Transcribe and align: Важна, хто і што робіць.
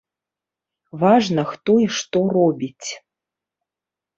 Важна, 1.03 1.43
хто 1.51 1.71
і 1.83 1.87
што 1.99 2.25
робіць. 2.39 2.89